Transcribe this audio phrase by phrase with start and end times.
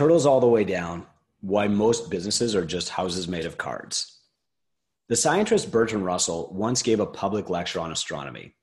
[0.00, 1.04] Turtles all the way down.
[1.42, 4.20] Why most businesses are just houses made of cards.
[5.10, 8.54] The scientist Bertrand Russell once gave a public lecture on astronomy.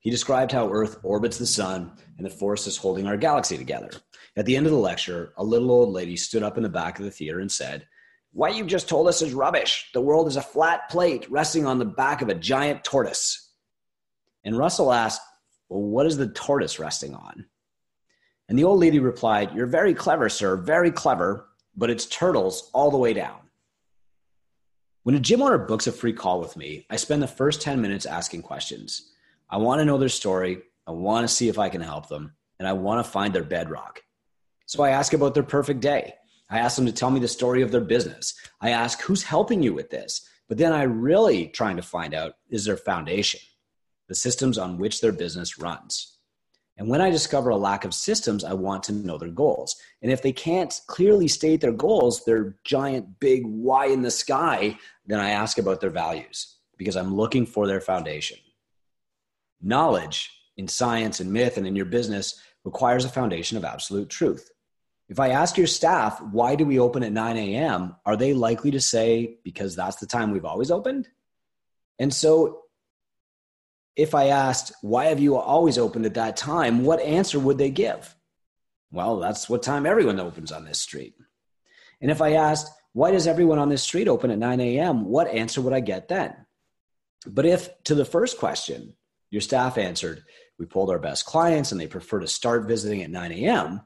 [0.00, 3.90] He described how Earth orbits the sun and the forces holding our galaxy together.
[4.36, 6.98] At the end of the lecture, a little old lady stood up in the back
[6.98, 7.86] of the theater and said,
[8.32, 9.88] What you've just told us is rubbish.
[9.94, 13.52] The world is a flat plate resting on the back of a giant tortoise.
[14.42, 15.20] And Russell asked,
[15.68, 17.46] Well, what is the tortoise resting on?
[18.52, 22.90] And the old lady replied, You're very clever, sir, very clever, but it's turtles all
[22.90, 23.38] the way down.
[25.04, 27.80] When a gym owner books a free call with me, I spend the first 10
[27.80, 29.10] minutes asking questions.
[29.48, 32.34] I want to know their story, I want to see if I can help them,
[32.58, 34.02] and I want to find their bedrock.
[34.66, 36.12] So I ask about their perfect day.
[36.50, 38.34] I ask them to tell me the story of their business.
[38.60, 40.28] I ask who's helping you with this.
[40.46, 43.40] But then I really trying to find out is their foundation,
[44.08, 46.18] the systems on which their business runs.
[46.82, 49.76] And when I discover a lack of systems, I want to know their goals.
[50.02, 54.76] And if they can't clearly state their goals, their giant, big why in the sky,
[55.06, 58.36] then I ask about their values because I'm looking for their foundation.
[59.60, 64.50] Knowledge in science and myth and in your business requires a foundation of absolute truth.
[65.08, 68.72] If I ask your staff, why do we open at 9 a.m., are they likely
[68.72, 71.06] to say, because that's the time we've always opened?
[72.00, 72.61] And so
[73.96, 76.84] if I asked, why have you always opened at that time?
[76.84, 78.14] What answer would they give?
[78.90, 81.14] Well, that's what time everyone opens on this street.
[82.00, 85.28] And if I asked, why does everyone on this street open at 9 a.m., what
[85.28, 86.34] answer would I get then?
[87.26, 88.94] But if to the first question,
[89.30, 90.24] your staff answered,
[90.58, 93.80] we pulled our best clients and they prefer to start visiting at 9 a.m.,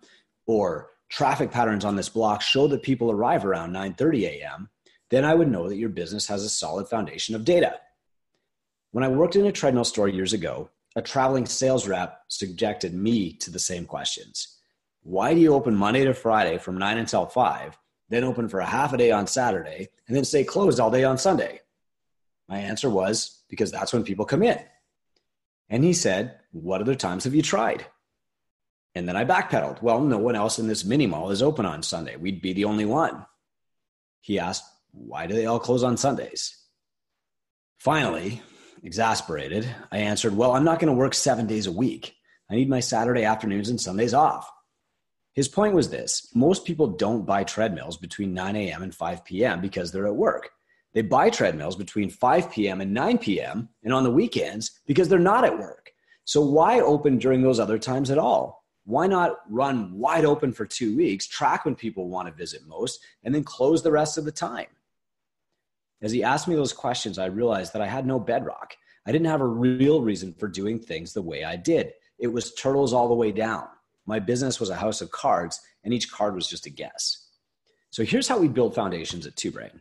[0.46, 4.68] or traffic patterns on this block show that people arrive around 9:30 a.m.,
[5.10, 7.78] then I would know that your business has a solid foundation of data.
[8.96, 13.34] When I worked in a treadmill store years ago, a traveling sales rep subjected me
[13.40, 14.56] to the same questions.
[15.02, 17.76] Why do you open Monday to Friday from 9 until 5,
[18.08, 21.04] then open for a half a day on Saturday, and then stay closed all day
[21.04, 21.60] on Sunday?
[22.48, 24.58] My answer was because that's when people come in.
[25.68, 27.84] And he said, What other times have you tried?
[28.94, 29.82] And then I backpedaled.
[29.82, 32.16] Well, no one else in this mini mall is open on Sunday.
[32.16, 33.26] We'd be the only one.
[34.22, 36.56] He asked, Why do they all close on Sundays?
[37.76, 38.40] Finally,
[38.82, 42.14] Exasperated, I answered, Well, I'm not going to work seven days a week.
[42.50, 44.50] I need my Saturday afternoons and Sundays off.
[45.32, 48.82] His point was this most people don't buy treadmills between 9 a.m.
[48.82, 49.60] and 5 p.m.
[49.60, 50.50] because they're at work.
[50.94, 52.80] They buy treadmills between 5 p.m.
[52.80, 53.68] and 9 p.m.
[53.84, 55.92] and on the weekends because they're not at work.
[56.24, 58.64] So, why open during those other times at all?
[58.84, 63.00] Why not run wide open for two weeks, track when people want to visit most,
[63.24, 64.68] and then close the rest of the time?
[66.02, 68.76] As he asked me those questions, I realized that I had no bedrock.
[69.06, 71.92] I didn't have a real reason for doing things the way I did.
[72.18, 73.66] It was turtles all the way down.
[74.06, 77.28] My business was a house of cards, and each card was just a guess.
[77.90, 79.80] So here's how we build foundations at Two Brain.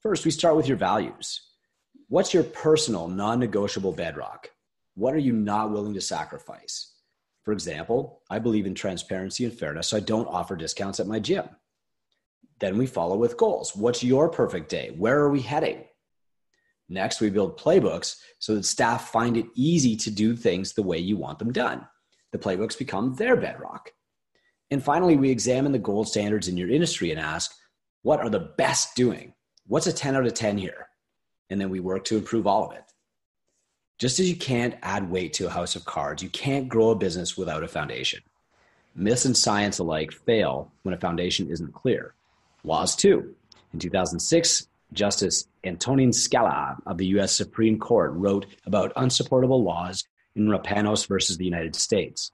[0.00, 1.40] First, we start with your values.
[2.08, 4.50] What's your personal, non negotiable bedrock?
[4.94, 6.92] What are you not willing to sacrifice?
[7.44, 11.18] For example, I believe in transparency and fairness, so I don't offer discounts at my
[11.18, 11.48] gym.
[12.60, 13.74] Then we follow with goals.
[13.74, 14.94] What's your perfect day?
[14.96, 15.84] Where are we heading?
[16.88, 20.98] Next, we build playbooks so that staff find it easy to do things the way
[20.98, 21.86] you want them done.
[22.32, 23.92] The playbooks become their bedrock.
[24.70, 27.54] And finally, we examine the gold standards in your industry and ask,
[28.02, 29.34] what are the best doing?
[29.66, 30.88] What's a 10 out of 10 here?
[31.48, 32.84] And then we work to improve all of it.
[33.98, 36.96] Just as you can't add weight to a house of cards, you can't grow a
[36.96, 38.22] business without a foundation.
[38.94, 42.14] Myths and science alike fail when a foundation isn't clear.
[42.64, 43.34] Laws too.
[43.72, 47.32] In 2006, Justice Antonin Scalia of the U.S.
[47.32, 50.04] Supreme Court wrote about unsupportable laws
[50.34, 52.32] in Rapanos versus the United States.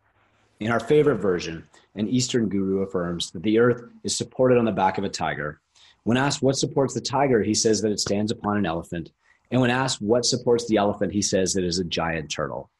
[0.60, 4.72] In our favorite version, an Eastern guru affirms that the earth is supported on the
[4.72, 5.60] back of a tiger.
[6.04, 9.10] When asked what supports the tiger, he says that it stands upon an elephant.
[9.50, 12.70] And when asked what supports the elephant, he says it is a giant turtle.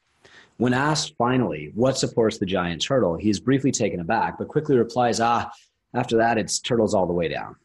[0.57, 4.75] When asked finally what supports the giant turtle, he is briefly taken aback, but quickly
[4.75, 5.51] replies, Ah,
[5.93, 7.55] after that, it's turtles all the way down.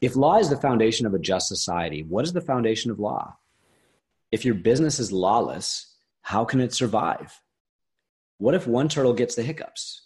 [0.00, 3.36] If law is the foundation of a just society, what is the foundation of law?
[4.32, 7.40] If your business is lawless, how can it survive?
[8.38, 10.02] What if one turtle gets the hiccups?